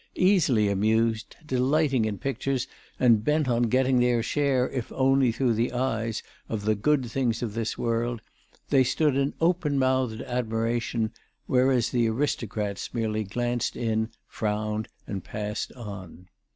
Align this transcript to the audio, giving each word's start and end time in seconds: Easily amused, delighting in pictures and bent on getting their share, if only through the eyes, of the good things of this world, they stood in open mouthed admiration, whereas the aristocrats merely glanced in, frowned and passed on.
Easily 0.15 0.67
amused, 0.67 1.35
delighting 1.45 2.05
in 2.05 2.17
pictures 2.17 2.65
and 2.99 3.23
bent 3.23 3.47
on 3.47 3.69
getting 3.69 3.99
their 3.99 4.23
share, 4.23 4.67
if 4.71 4.91
only 4.93 5.31
through 5.31 5.53
the 5.53 5.71
eyes, 5.71 6.23
of 6.49 6.65
the 6.65 6.73
good 6.73 7.05
things 7.05 7.43
of 7.43 7.53
this 7.53 7.77
world, 7.77 8.19
they 8.71 8.83
stood 8.83 9.15
in 9.15 9.35
open 9.39 9.77
mouthed 9.77 10.23
admiration, 10.23 11.11
whereas 11.45 11.91
the 11.91 12.09
aristocrats 12.09 12.95
merely 12.95 13.23
glanced 13.23 13.75
in, 13.75 14.09
frowned 14.27 14.87
and 15.05 15.23
passed 15.23 15.71
on. 15.73 16.27